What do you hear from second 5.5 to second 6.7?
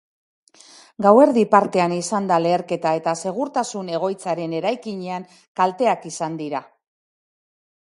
kalteak izan dira.